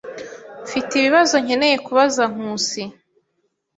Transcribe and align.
Mfite 0.65 0.91
ibibazo 0.95 1.35
nkeneye 1.43 1.77
kubaza 1.85 2.23
Nkusi. 2.33 2.83